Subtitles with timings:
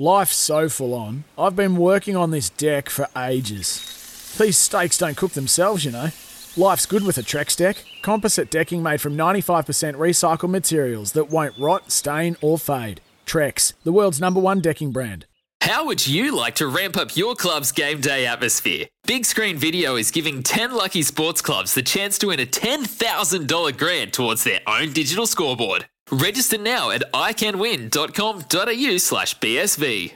[0.00, 1.24] Life's so full on.
[1.36, 4.32] I've been working on this deck for ages.
[4.38, 6.10] These steaks don't cook themselves, you know.
[6.56, 7.84] Life's good with a Trex deck.
[8.00, 13.00] Composite decking made from 95% recycled materials that won't rot, stain, or fade.
[13.26, 15.26] Trex, the world's number one decking brand.
[15.62, 18.86] How would you like to ramp up your club's game day atmosphere?
[19.04, 23.76] Big Screen Video is giving 10 lucky sports clubs the chance to win a $10,000
[23.76, 25.88] grant towards their own digital scoreboard.
[26.10, 30.12] Register now at iCanWin.com.au slash BSV.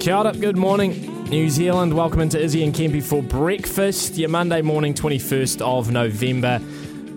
[0.00, 1.94] Kia ora, good morning, New Zealand.
[1.94, 4.16] Welcome into Izzy and Kempy for breakfast.
[4.16, 6.60] Your Monday morning, 21st of November.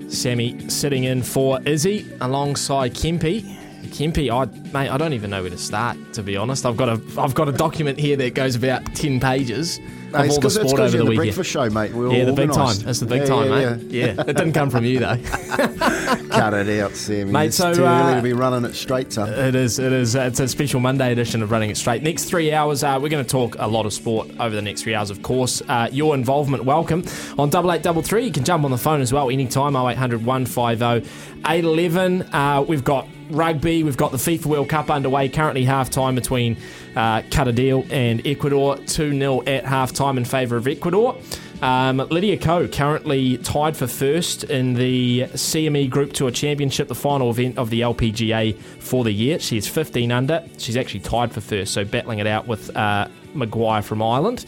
[0.08, 3.61] Sammy sitting in for Izzy alongside Kempy.
[3.88, 5.98] Kempy, I mate, I don't even know where to start.
[6.14, 9.20] To be honest, I've got a I've got a document here that goes about ten
[9.20, 9.80] pages
[10.14, 11.18] of it's all the sport over the the weekend.
[11.18, 11.94] breakfast show, mate.
[11.94, 12.76] We're yeah, the big time.
[12.80, 13.92] That's the big Yeah, time, yeah, mate.
[13.92, 14.22] Yeah.
[14.28, 15.18] it didn't come from you though.
[16.30, 17.32] Cut it out, Sammy.
[17.32, 19.30] Mate, it's so, too early uh, to be running it straight, son.
[19.30, 19.80] It is.
[19.80, 20.16] It is.
[20.16, 22.04] It's a special Monday edition of Running It Straight.
[22.04, 24.84] Next three hours, uh, we're going to talk a lot of sport over the next
[24.84, 25.10] three hours.
[25.10, 27.04] Of course, uh, your involvement welcome
[27.38, 28.26] on double eight double three.
[28.26, 29.76] You can jump on the phone as well anytime.
[29.76, 31.10] 0800 150
[31.46, 32.22] 811.
[32.34, 33.84] Uh, we've got rugby.
[33.84, 35.30] We've got the FIFA World Cup underway.
[35.30, 36.58] Currently half time between
[36.96, 38.78] uh, Cardedale and Ecuador.
[38.78, 41.18] Two 0 at half time in favour of Ecuador.
[41.62, 47.30] Um, Lydia Ko currently tied for first in the CME Group Tour Championship, the final
[47.30, 49.38] event of the LPGA for the year.
[49.38, 50.44] She is 15 under.
[50.58, 54.46] She's actually tied for first, so battling it out with uh, Maguire from Ireland.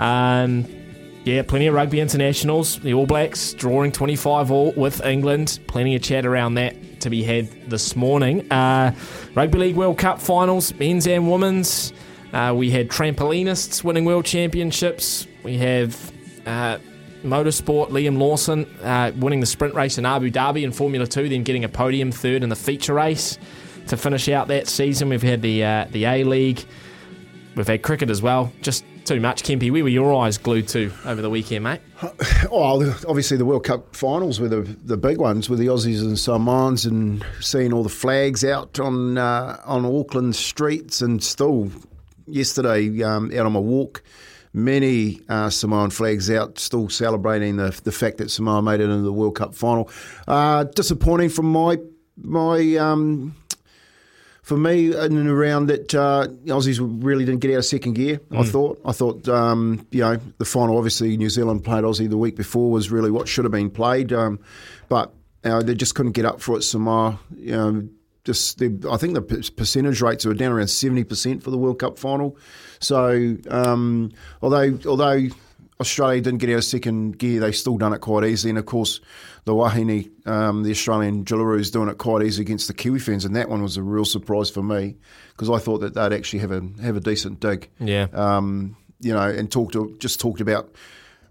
[0.00, 0.66] Um,
[1.24, 2.78] yeah, plenty of rugby internationals.
[2.80, 5.60] The All Blacks drawing 25 all with England.
[5.66, 8.50] Plenty of chat around that to be had this morning.
[8.50, 8.94] Uh,
[9.34, 11.92] Rugby League World Cup finals, men's and women's.
[12.32, 15.26] Uh, we had trampolinists winning world championships.
[15.42, 16.12] We have
[16.46, 16.78] uh,
[17.22, 21.42] motorsport, Liam Lawson uh, winning the sprint race in Abu Dhabi in Formula 2, then
[21.42, 23.38] getting a podium third in the feature race
[23.88, 25.08] to finish out that season.
[25.08, 26.64] We've had the uh, the A League.
[27.56, 28.52] We've had cricket as well.
[28.62, 29.72] Just too much, Kempy.
[29.72, 31.80] Where were your eyes glued to over the weekend, mate?
[32.52, 36.00] Oh, the- obviously the World Cup finals were the the big ones with the Aussies
[36.00, 41.72] and Samoans, and seeing all the flags out on uh, on Auckland streets, and still
[42.26, 44.02] yesterday um, out on my walk,
[44.52, 49.02] many uh, Samoan flags out, still celebrating the the fact that Samoa made it into
[49.02, 49.90] the World Cup final.
[50.28, 51.78] Uh, disappointing from my
[52.16, 52.76] my.
[52.76, 53.34] Um,
[54.50, 58.20] for me, in and around that, uh, Aussies really didn't get out of second gear.
[58.32, 58.80] I thought.
[58.84, 60.76] I thought, um, you know, the final.
[60.76, 64.12] Obviously, New Zealand played Aussie the week before was really what should have been played,
[64.12, 64.40] um,
[64.88, 66.62] but uh, they just couldn't get up for it.
[66.62, 67.88] Samoa, you know,
[68.24, 71.78] just they, I think the percentage rates were down around seventy percent for the World
[71.78, 72.36] Cup final.
[72.80, 74.10] So, um,
[74.42, 75.28] although although
[75.80, 78.50] Australia didn't get out of second gear, they still done it quite easily.
[78.50, 79.00] And of course,
[79.44, 83.34] the Wahine, um, the Australian Jillaroos, doing it quite easy against the Kiwi Ferns, and
[83.34, 84.96] that one was a real surprise for me
[85.30, 87.70] because I thought that they'd actually have a have a decent dig.
[87.80, 88.08] Yeah.
[88.12, 90.74] Um, you know, and talked to, just talked about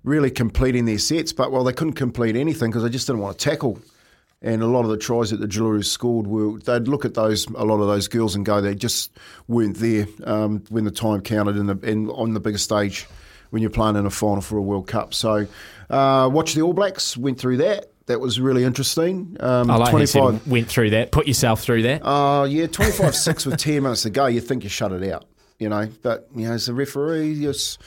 [0.03, 3.37] really completing their sets, but well, they couldn't complete anything because they just didn't want
[3.37, 3.79] to tackle.
[4.41, 7.45] And a lot of the tries that the Jillaroos scored were they'd look at those
[7.47, 9.11] a lot of those girls and go they just
[9.47, 13.05] weren't there um, when the time counted in the in, on the bigger stage
[13.49, 15.13] when you're playing in a final for a World Cup.
[15.13, 15.47] So
[15.89, 17.91] uh, watch the All Blacks went through that.
[18.07, 19.37] That was really interesting.
[19.39, 21.11] Um, I like how you 25 said went through that.
[21.11, 22.03] Put yourself through that.
[22.03, 25.25] uh, yeah, 25 6 with 10 minutes to go, you think you shut it out,
[25.59, 25.87] you know.
[26.01, 27.77] But, you know, as a referee, yes,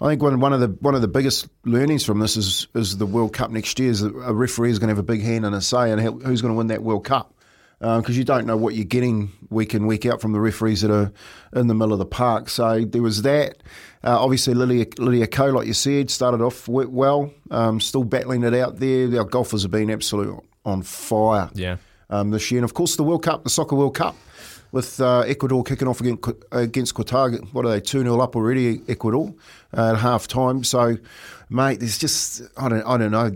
[0.00, 2.98] I think one, one of the one of the biggest learnings from this is is
[2.98, 5.46] the World Cup next year is a referee is going to have a big hand
[5.46, 7.31] in a say in how, who's going to win that World Cup.
[7.82, 10.90] Because you don't know what you're getting week in, week out from the referees that
[10.92, 11.10] are
[11.52, 12.48] in the middle of the park.
[12.48, 13.56] So there was that.
[14.04, 18.54] Uh, obviously, Lydia, Lydia Ko, like you said, started off well, um, still battling it
[18.54, 19.18] out there.
[19.18, 21.78] Our golfers have been absolute on fire Yeah.
[22.08, 22.58] um, this year.
[22.60, 24.14] And of course, the World Cup, the Soccer World Cup,
[24.70, 27.36] with uh, Ecuador kicking off against, against Qatar.
[27.52, 29.34] What are they, 2 0 up already, Ecuador,
[29.72, 30.62] at half time.
[30.64, 30.96] So,
[31.52, 33.26] mate, there's just, I don't, I don't know.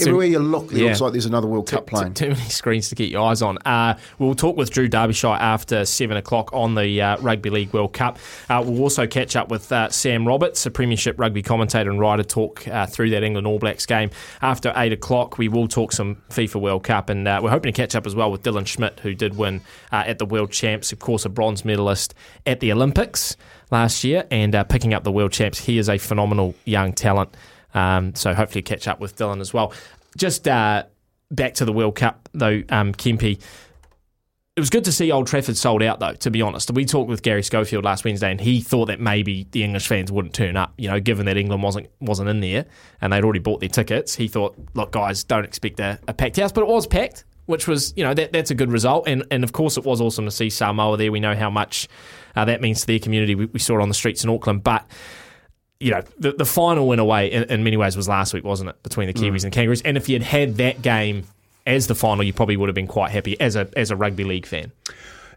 [0.00, 0.88] Everywhere you look, it yeah.
[0.88, 2.14] looks like there's another World Too, Cup playing.
[2.14, 3.58] too, too many screens to get your eyes on.
[3.58, 7.92] Uh, we'll talk with Drew Derbyshire after 7 o'clock on the uh, Rugby League World
[7.92, 8.18] Cup.
[8.48, 12.22] Uh, we'll also catch up with uh, Sam Roberts, a Premiership rugby commentator and writer,
[12.22, 14.10] talk uh, through that England All Blacks game.
[14.40, 17.76] After 8 o'clock, we will talk some FIFA World Cup, and uh, we're hoping to
[17.76, 19.60] catch up as well with Dylan Schmidt, who did win
[19.90, 22.14] uh, at the World Champs, of course, a bronze medalist
[22.46, 23.36] at the Olympics
[23.70, 25.58] last year, and uh, picking up the World Champs.
[25.58, 27.34] He is a phenomenal young talent.
[27.74, 29.72] Um, so hopefully catch up with Dylan as well.
[30.16, 30.84] Just uh,
[31.30, 33.40] back to the World Cup though, um, Kempy.
[34.54, 36.12] It was good to see Old Trafford sold out, though.
[36.12, 39.46] To be honest, we talked with Gary Schofield last Wednesday, and he thought that maybe
[39.50, 40.74] the English fans wouldn't turn up.
[40.76, 42.66] You know, given that England wasn't wasn't in there
[43.00, 46.36] and they'd already bought their tickets, he thought, "Look, guys, don't expect a, a packed
[46.36, 49.08] house." But it was packed, which was, you know, that that's a good result.
[49.08, 51.10] And and of course, it was awesome to see Samoa there.
[51.10, 51.88] We know how much
[52.36, 53.34] uh, that means to their community.
[53.34, 54.86] We, we saw it on the streets in Auckland, but
[55.82, 58.70] you know, the, the final in away in, in many ways, was last week, wasn't
[58.70, 59.82] it, between the Kiwis and the Kangaroos?
[59.82, 61.24] And if you had had that game
[61.66, 64.24] as the final, you probably would have been quite happy as a as a rugby
[64.24, 64.70] league fan.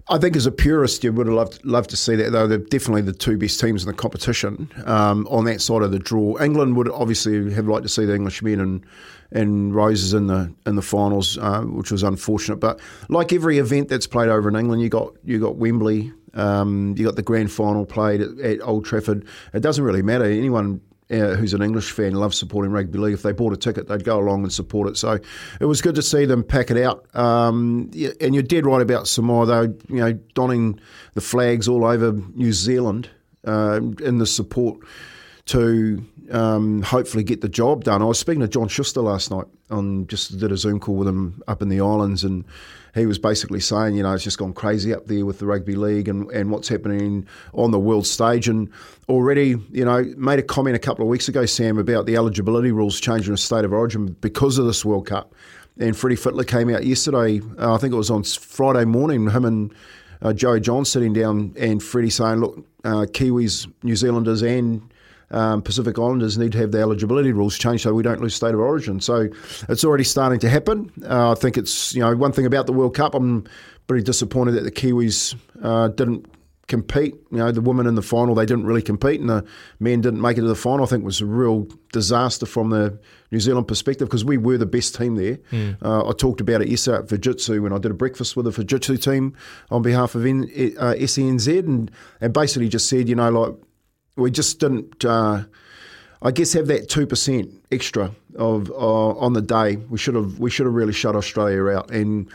[0.08, 2.46] I think as a purist, you would have loved, loved to see that, though.
[2.46, 5.98] They're definitely the two best teams in the competition um, on that side of the
[5.98, 6.40] draw.
[6.40, 8.86] England would obviously have liked to see the Englishmen and
[9.32, 12.58] and Roses in the in the finals, uh, which was unfortunate.
[12.58, 16.96] But like every event that's played over in England, you got you got Wembley, um,
[16.98, 19.26] you got the grand final played at, at Old Trafford.
[19.54, 20.26] It doesn't really matter.
[20.26, 23.14] Anyone uh, who's an English fan loves supporting rugby league.
[23.14, 24.98] If they bought a ticket, they'd go along and support it.
[24.98, 25.20] So
[25.60, 27.06] it was good to see them pack it out.
[27.16, 29.76] Um, and you're dead right about Samoa, though.
[29.88, 30.80] You know, donning
[31.14, 33.10] the flags all over New Zealand
[33.46, 34.80] uh, in the support
[35.46, 38.02] to um, hopefully get the job done.
[38.02, 41.08] I was speaking to John Schuster last night on just did a Zoom call with
[41.08, 42.46] him up in the islands, and
[42.96, 45.76] he was basically saying, you know, it's just gone crazy up there with the rugby
[45.76, 48.48] league and, and what's happening on the world stage.
[48.48, 48.70] And
[49.10, 52.72] already, you know, made a comment a couple of weeks ago, Sam, about the eligibility
[52.72, 55.36] rules changing the state of origin because of this World Cup.
[55.78, 59.44] And Freddie Fittler came out yesterday, uh, I think it was on Friday morning, him
[59.44, 59.74] and
[60.22, 64.82] uh, Joey Johns sitting down, and Freddie saying, look, uh, Kiwis, New Zealanders, and
[65.32, 68.54] um, Pacific Islanders need to have the eligibility rules changed so we don't lose state
[68.54, 69.00] of origin.
[69.00, 69.30] So
[69.68, 70.92] it's already starting to happen.
[71.04, 73.16] Uh, I think it's you know one thing about the World Cup.
[73.16, 73.46] I'm
[73.88, 76.28] pretty disappointed that the Kiwis uh, didn't
[76.68, 77.16] compete.
[77.32, 79.46] You know, the women in the final they didn't really compete, and the
[79.80, 80.86] men didn't make it to the final.
[80.86, 83.00] I think it was a real disaster from the
[83.32, 85.38] New Zealand perspective because we were the best team there.
[85.52, 85.82] Mm.
[85.82, 88.52] Uh, I talked about it yesterday at Fujitsu when I did a breakfast with the
[88.52, 89.36] Fujitsu team
[89.70, 90.50] on behalf of N-
[90.80, 91.92] uh, SENZ, and
[92.22, 93.56] and basically just said, you know, like
[94.16, 95.04] we just didn't.
[95.04, 95.44] Uh,
[96.22, 99.76] I guess have that two percent extra of uh, on the day.
[99.76, 102.30] We should have we should have really shut Australia out, and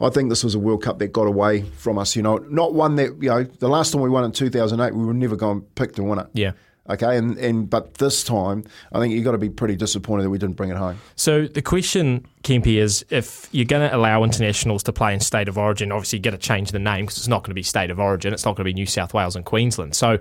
[0.00, 2.14] I think this was a World Cup that got away from us.
[2.14, 4.80] You know, not one that you know the last time we won in two thousand
[4.80, 6.26] eight, we were never going to pick to win it.
[6.34, 6.52] Yeah.
[6.90, 10.30] Okay, and, and but this time, I think you've got to be pretty disappointed that
[10.30, 10.98] we didn't bring it home.
[11.14, 15.48] So the question, Kempy, is if you're going to allow internationals to play in state
[15.48, 17.62] of origin, obviously you've got to change the name because it's not going to be
[17.62, 18.34] state of origin.
[18.34, 19.94] It's not going to be New South Wales and Queensland.
[19.94, 20.18] So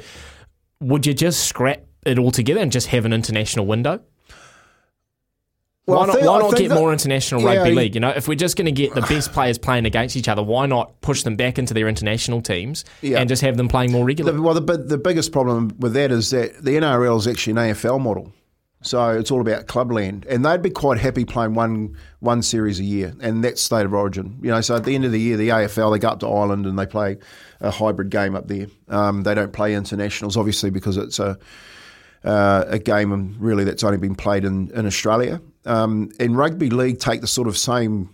[0.81, 4.01] would you just scrap it altogether and just have an international window?
[5.87, 7.95] Well, why not, think- why not get that- more international Yeah, rugby league?
[7.95, 10.43] You know, if we're just going to get the best players playing against each other,
[10.43, 13.19] why not push them back into their international teams Yeah.
[13.19, 14.37] and just have them playing more regularly?
[14.37, 17.73] The, well, the, the biggest problem with that is that the NRL is actually an
[17.73, 18.31] AFL model.
[18.83, 22.83] So it's all about clubland, and they'd be quite happy playing one one series a
[22.83, 24.39] year, and that's state of origin.
[24.41, 26.27] You know, so at the end of the year, the AFL they go up to
[26.27, 27.17] Ireland and they play
[27.59, 28.67] a hybrid game up there.
[28.87, 31.37] Um, they don't play internationals, obviously, because it's a
[32.23, 35.41] uh, a game really that's only been played in in Australia.
[35.65, 38.09] Um, and rugby league take the sort of same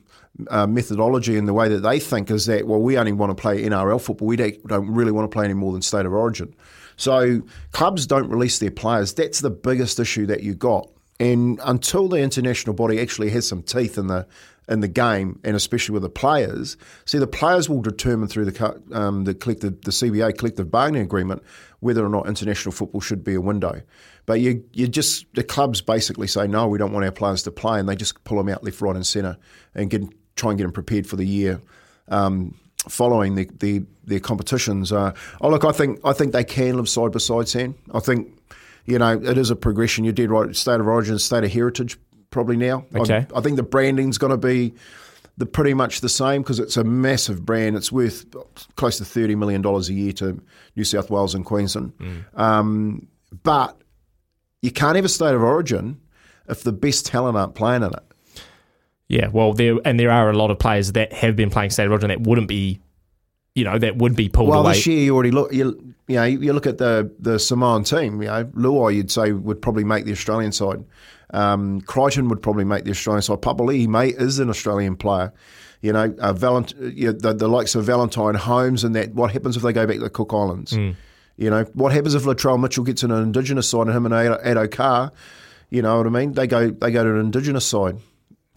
[0.49, 3.41] uh, methodology and the way that they think is that well, we only want to
[3.41, 4.27] play NRL football.
[4.27, 6.53] We don't really want to play any more than state of origin.
[6.97, 9.13] So clubs don't release their players.
[9.13, 10.89] That's the biggest issue that you got.
[11.19, 14.27] And until the international body actually has some teeth in the
[14.69, 16.75] in the game, and especially with the players,
[17.05, 21.41] see the players will determine through the um, the collective the CBA collective bargaining agreement
[21.79, 23.81] whether or not international football should be a window.
[24.25, 27.51] But you you just the clubs basically say no, we don't want our players to
[27.51, 29.37] play, and they just pull them out left, right, and centre,
[29.73, 30.03] and get
[30.35, 31.61] try and get them prepared for the year.
[32.09, 32.55] Um,
[32.87, 34.91] following the, the their competitions.
[34.91, 37.75] Uh, oh look, I think I think they can live side by side, Sam.
[37.93, 38.33] I think
[38.85, 40.05] you know it is a progression.
[40.05, 41.97] You did right, state of origin, state of heritage,
[42.29, 42.85] probably now.
[42.95, 43.25] Okay.
[43.33, 44.73] I, I think the branding's going to be
[45.37, 47.75] the pretty much the same because it's a massive brand.
[47.75, 48.25] It's worth
[48.75, 50.41] close to thirty million dollars a year to
[50.75, 51.93] New South Wales and Queensland.
[52.33, 53.07] Um,
[53.43, 53.79] but
[54.61, 55.99] you can't have a state of origin
[56.49, 58.06] if the best talent aren't playing in it.
[59.09, 61.85] Yeah, well, there and there are a lot of players that have been playing state
[61.85, 62.81] of origin that wouldn't be,
[63.55, 64.73] you know, that would be pulled Well, away.
[64.73, 65.53] this year you already look.
[65.53, 68.21] You, you know, you look at the the Samoan team.
[68.21, 70.83] You know, Luai, you'd say would probably make the Australian side.
[71.33, 73.41] Um, Crichton would probably make the Australian side.
[73.41, 75.31] Papali may is an Australian player.
[75.81, 79.13] You know, uh, Valent- you know, the, the likes of Valentine Holmes and that.
[79.13, 80.73] What happens if they go back to the Cook Islands?
[80.73, 84.13] You know, what happens if Latrell Mitchell gets in an Indigenous side and him and
[84.13, 85.11] Addo-Carr?
[85.69, 86.33] You know what I mean?
[86.33, 87.97] They go they go to an Indigenous side.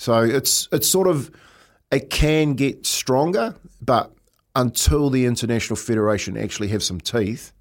[0.01, 1.31] So it's it's sort of
[1.93, 4.11] it can get stronger, but
[4.57, 7.53] until the international federation actually have some teeth,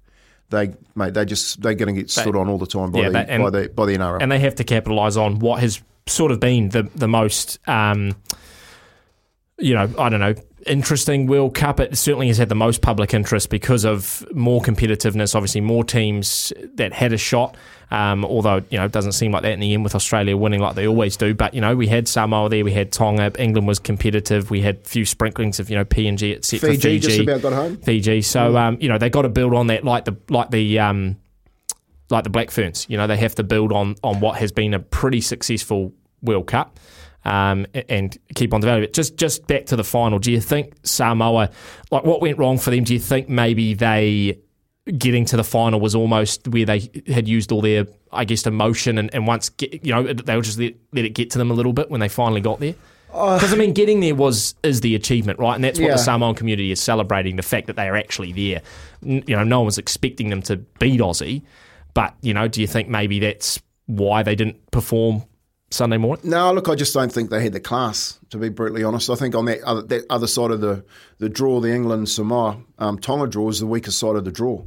[0.48, 3.06] they mate they just they're going to get stood on all the time by Yeah,
[3.08, 4.22] the but- and- by the by the NRL.
[4.22, 8.16] and they have to capitalise on what has sort of been the the most, um,
[9.60, 10.34] you know, I don't know,
[10.66, 11.80] interesting World Cup.
[11.80, 15.34] It certainly has had the most public interest because of more competitiveness.
[15.34, 17.56] Obviously, more teams that had a shot.
[17.92, 20.60] Um, although you know, it doesn't seem like that in the end with Australia winning
[20.60, 21.34] like they always do.
[21.34, 23.32] But you know, we had Samoa there, we had Tonga.
[23.38, 24.50] England was competitive.
[24.50, 26.70] We had a few sprinklings of you know PNG etc.
[26.70, 27.76] Fiji, Fiji just about got home.
[27.78, 28.22] Fiji.
[28.22, 31.16] So um, you know they got to build on that, like the like the um,
[32.10, 32.86] like the Black Ferns.
[32.88, 36.46] You know they have to build on on what has been a pretty successful World
[36.46, 36.78] Cup.
[37.30, 38.92] Um, and keep on developing it.
[38.92, 40.18] Just just back to the final.
[40.18, 41.50] Do you think Samoa,
[41.92, 42.82] like what went wrong for them?
[42.82, 44.40] Do you think maybe they
[44.98, 48.98] getting to the final was almost where they had used all their, I guess, emotion
[48.98, 51.52] and, and once get, you know they were just let, let it get to them
[51.52, 52.74] a little bit when they finally got there.
[53.12, 55.54] Because I mean, getting there was is the achievement, right?
[55.54, 55.92] And that's what Yeah.
[55.92, 58.62] the Samoan community is celebrating: the fact that they are actually there.
[59.02, 61.42] You know, no one was expecting them to beat Aussie,
[61.94, 65.22] but you know, do you think maybe that's why they didn't perform
[65.70, 66.28] Sunday morning?
[66.28, 68.18] No, look, I just don't think they had the class.
[68.30, 70.84] To be brutally honest, I think on that other, that other side of the
[71.18, 74.64] the draw, the England Samoa um, Tonga draw is the weakest side of the draw.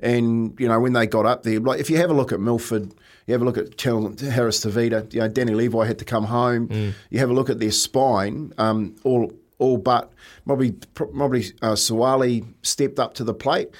[0.00, 2.40] And you know when they got up there, like if you have a look at
[2.40, 2.92] Milford,
[3.26, 6.94] you have a look at Harris Tavita, you know Danny Levi had to come home.
[7.10, 10.10] You have a look at their spine, um, all all but
[10.46, 13.70] probably probably uh, Suaalii stepped up to the plate,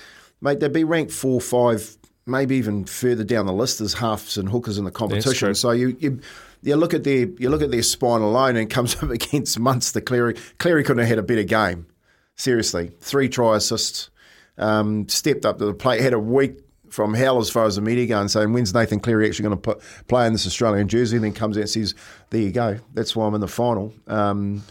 [0.40, 0.60] mate.
[0.60, 4.78] They'd be ranked four, five, maybe even further down the list as halves and hookers
[4.78, 5.54] in the competition.
[5.54, 6.20] So you, you
[6.66, 10.00] you look at their you look at their spine alone and comes up against Munster.
[10.00, 11.86] Cleary Cleary couldn't have had a better game.
[12.34, 14.10] Seriously, three try assists,
[14.58, 16.58] um, stepped up to the plate, had a week
[16.90, 19.56] from hell as far as the media go and saying when's Nathan Cleary actually going
[19.56, 21.16] to put, play in this Australian jersey?
[21.16, 21.94] And then comes out and says,
[22.30, 22.78] "There you go.
[22.94, 24.62] That's why I'm in the final." Um,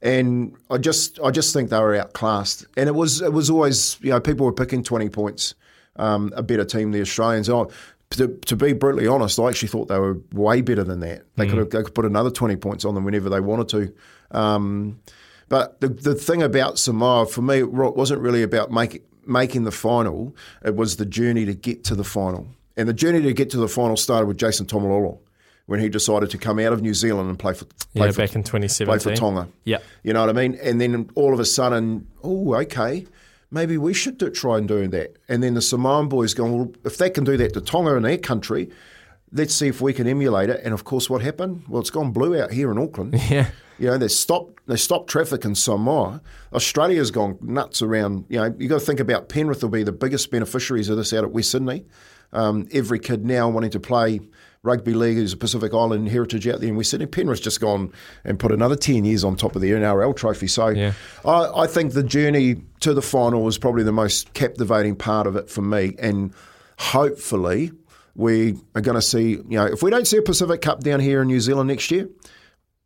[0.00, 2.64] and I just I just think they were outclassed.
[2.76, 5.54] And it was it was always you know people were picking twenty points
[5.96, 7.50] um, a better team the Australians.
[7.50, 7.64] I,
[8.10, 11.24] to, to be brutally honest, I actually thought they were way better than that.
[11.36, 14.36] They could have they could put another twenty points on them whenever they wanted to.
[14.36, 15.00] Um,
[15.48, 19.72] but the the thing about Samoa for me it wasn't really about making making the
[19.72, 20.34] final.
[20.64, 22.48] It was the journey to get to the final.
[22.76, 25.18] And the journey to get to the final started with Jason Taumalolo
[25.66, 28.18] when he decided to come out of New Zealand and play for play Yeah, for,
[28.18, 28.86] back in 2017.
[28.86, 29.14] play 2017.
[29.16, 29.48] for Tonga.
[29.64, 29.84] Yep.
[30.02, 30.58] You know what I mean?
[30.62, 33.06] And then all of a sudden, oh, okay,
[33.50, 35.16] maybe we should do, try and do that.
[35.28, 38.02] And then the Samoan boys going, well, if they can do that to Tonga in
[38.02, 38.70] their country,
[39.32, 40.60] let's see if we can emulate it.
[40.64, 41.64] And of course, what happened?
[41.68, 43.14] Well, it's gone blue out here in Auckland.
[43.30, 43.50] Yeah.
[43.78, 46.20] You know, they stopped they stopped traffic in Samoa.
[46.52, 48.26] Australia's gone nuts around.
[48.28, 51.14] You know, you got to think about Penrith will be the biggest beneficiaries of this
[51.14, 51.86] out at West Sydney.
[52.34, 54.20] Um, every kid now wanting to play
[54.62, 57.06] rugby league is a Pacific Island heritage out there in West Sydney.
[57.06, 57.92] Penrith's just gone
[58.24, 60.46] and put another ten years on top of the NRL trophy.
[60.46, 60.92] So Yeah.
[61.24, 65.36] I, I think the journey to the final was probably the most captivating part of
[65.36, 66.32] it for me, and
[66.78, 67.72] hopefully
[68.14, 69.30] we are going to see.
[69.30, 71.90] You know, if we don't see a Pacific Cup down here in New Zealand next
[71.90, 72.08] year,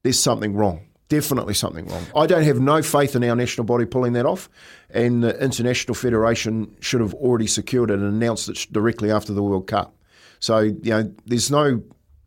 [0.02, 0.86] there's something wrong.
[1.08, 2.06] Definitely something wrong.
[2.16, 4.48] I don't have no faith in our national body pulling that off,
[4.90, 9.42] and the International Federation should have already secured it and announced it directly after the
[9.42, 9.94] World Cup.
[10.40, 11.82] So you know, there's no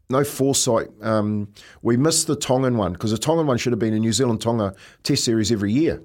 [0.09, 0.87] no foresight.
[1.01, 1.49] Um,
[1.81, 4.41] we missed the Tongan one because the Tongan one should have been a New Zealand
[4.41, 4.73] Tonga
[5.03, 6.01] Test series every year.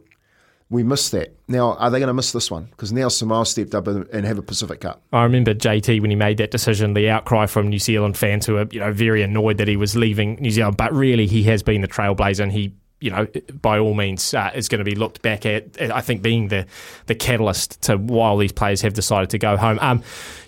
[0.71, 1.37] We missed that.
[1.49, 2.65] Now, are they going to miss this one?
[2.65, 5.03] Because now Samoa stepped up and, have a Pacific Cup.
[5.13, 8.55] I remember JT when he made that decision, the outcry from New Zealand fans who
[8.55, 10.79] were, you know, very annoyed that he was leaving New Zealand.
[10.79, 13.27] But really, he has been the trailblazer, and he, you know,
[13.61, 15.81] by all means, uh, is going to be looked back at.
[15.81, 16.67] I think being the
[17.07, 19.79] the catalyst to why all these players have decided to go home.
[19.81, 20.03] Um,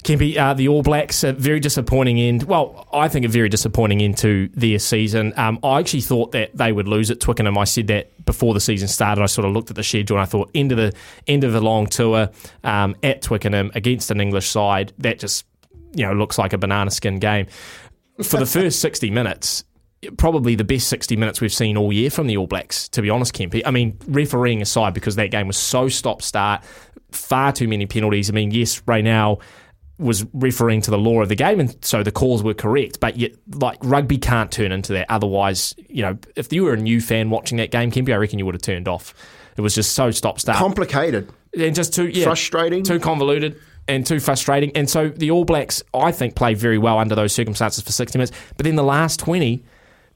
[0.07, 2.43] uh, the All Blacks, a very disappointing end.
[2.45, 5.33] Well, I think a very disappointing end to their season.
[5.37, 7.57] Um, I actually thought that they would lose at Twickenham.
[7.57, 9.23] I said that before the season started.
[9.23, 10.93] I sort of looked at the schedule and I thought end of the
[11.27, 12.31] end of the long tour
[12.63, 15.47] um, at Twickenham against an English side that just
[15.95, 17.47] you know looks like a banana skin game.
[18.23, 19.65] For the first sixty minutes,
[20.17, 23.11] probably the best 60 minutes we've seen all year from the All Blacks, to be
[23.11, 23.63] honest, Kempy.
[23.65, 26.65] I mean, refereeing aside, because that game was so stop start,
[27.11, 28.31] far too many penalties.
[28.31, 29.41] I mean, yes, Raynal
[29.99, 32.99] was referring to the law of the game, and so the calls were correct.
[33.01, 35.07] But yet, like rugby can't turn into that.
[35.09, 38.39] Otherwise, you know, if you were a new fan watching that game, Kempy, I reckon
[38.39, 39.15] you would have turned off.
[39.57, 40.59] It was just so stop start.
[40.59, 41.31] Complicated.
[41.57, 42.83] and just too yeah, Frustrating.
[42.83, 43.61] too convoluted.
[43.87, 44.73] And too frustrating.
[44.75, 48.19] And so the All Blacks, I think, played very well under those circumstances for 60
[48.19, 48.33] minutes.
[48.57, 49.63] But then the last 20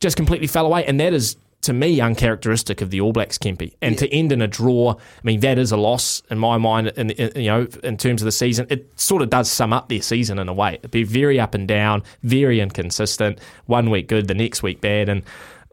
[0.01, 0.85] just completely fell away.
[0.85, 3.75] And that is, to me, uncharacteristic of the All Blacks, Kempy.
[3.83, 6.89] And to end in a draw, I mean, that is a loss in my mind.
[6.97, 9.89] In, in, you know, in terms of the season, it sort of does sum up
[9.89, 10.75] their season in a way.
[10.75, 13.41] It'd be very up and down, very inconsistent.
[13.67, 15.23] One week good, the next week bad, and.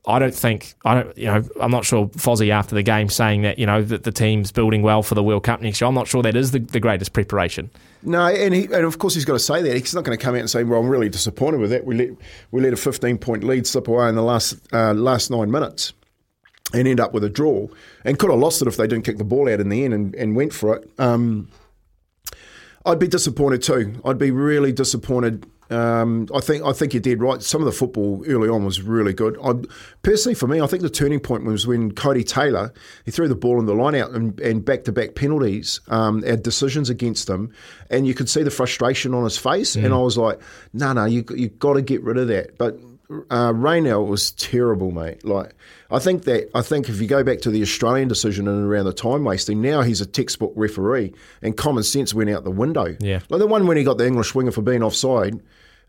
[0.08, 3.42] I don't think I don't you know I'm not sure Fozzie after the game saying
[3.42, 5.88] that you know that the team's building well for the World Cup next year.
[5.88, 7.70] I'm not sure that is the, the greatest preparation.
[8.04, 9.74] No, and, he, and of course he's got to say that.
[9.74, 11.86] He's not going to come out and say, "Well, I'm really disappointed with that.
[11.86, 12.10] We let
[12.52, 15.94] we let a 15 point lead slip away in the last uh, last nine minutes."
[16.74, 17.68] And end up with a draw,
[18.04, 19.94] and could have lost it if they didn't kick the ball out in the end
[19.94, 20.90] and, and went for it.
[20.98, 21.48] Um,
[22.86, 24.02] I'd be disappointed too.
[24.04, 25.46] I'd be really disappointed.
[25.70, 27.42] Um, I think I think you did right.
[27.42, 29.38] Some of the football early on was really good.
[29.44, 29.54] I,
[30.04, 32.72] personally, for me, I think the turning point was when Codie Taylor
[33.06, 36.44] he threw the ball in the line out and back to back penalties, um, had
[36.44, 37.52] decisions against him,
[37.90, 39.76] and you could see the frustration on his face.
[39.76, 40.40] And I was like,
[40.74, 42.58] no, no, you you got to get rid of that.
[42.58, 42.78] But
[43.30, 45.24] uh, Raynal was terrible, mate.
[45.24, 45.54] Like
[45.92, 48.86] I think that I think if you go back to the Australian decision and around
[48.86, 52.96] the time wasting, now he's a textbook referee, and common sense went out the window.
[53.00, 53.20] Yeah.
[53.30, 55.40] like the one when he got the English winger for being offside,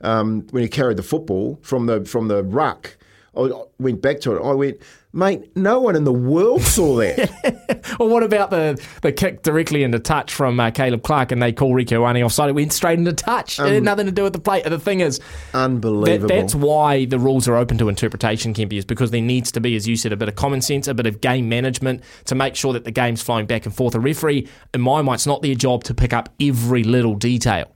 [0.00, 2.96] um, when he carried the football from the from the ruck.
[3.36, 4.42] I went back to it.
[4.42, 4.78] I went,
[5.12, 5.54] mate.
[5.56, 7.76] No one in the world saw that.
[8.00, 11.52] Or what about the, the kick directly into touch from uh, Caleb Clarke and they
[11.52, 12.50] call Rieko Ioane offside?
[12.50, 13.58] It went straight into touch.
[13.58, 14.64] it had nothing to do with the plate.
[14.64, 16.28] The thing is, that, Unbelievable.
[16.28, 19.76] that's why the rules are open to interpretation, Kempy, is because there needs to be,
[19.76, 22.54] as you said, a bit of common sense, a bit of game management to make
[22.54, 23.94] sure that the game's flowing back and forth.
[23.94, 27.72] A referee, in my mind, it's not their job to pick up every little detail.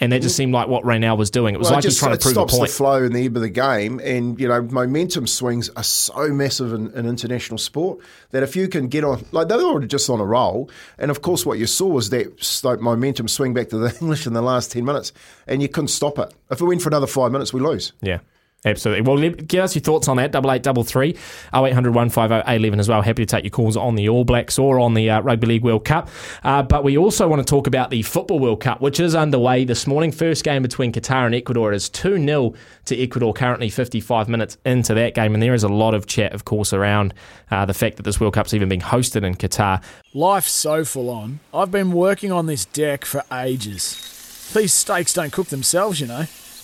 [0.00, 1.54] And that just seemed like what Raynal was doing.
[1.54, 2.68] It was Well, like it he's just trying to prove a stops point.
[2.68, 6.28] the flow and the ebb of the game, and you know momentum swings are so
[6.28, 7.98] massive in, in international sport
[8.30, 11.22] that if you can get on, like they were just on a roll, and of
[11.22, 14.42] course what you saw was that slope momentum swing back to the English in the
[14.42, 15.12] last ten minutes,
[15.46, 16.32] and you couldn't stop it.
[16.50, 17.92] If it went for another five minutes, we lose.
[18.00, 18.18] Yeah.
[18.64, 19.02] Absolutely.
[19.02, 20.32] Well, give us your thoughts on that.
[20.32, 21.16] Double eight, double three,
[21.52, 23.02] oh eight hundred one five oh eleven as well.
[23.02, 25.62] Happy to take your calls on the All Blacks or on the uh, Rugby League
[25.62, 26.08] World Cup.
[26.42, 29.64] Uh, but we also want to talk about the Football World Cup, which is underway
[29.64, 30.10] this morning.
[30.10, 32.54] First game between Qatar and Ecuador It is two 0
[32.86, 33.32] to Ecuador.
[33.32, 36.44] Currently fifty five minutes into that game, and there is a lot of chat, of
[36.44, 37.14] course, around
[37.52, 39.80] uh, the fact that this World Cup's even being hosted in Qatar.
[40.14, 41.38] Life's so full on.
[41.54, 44.50] I've been working on this deck for ages.
[44.52, 46.24] These steaks don't cook themselves, you know.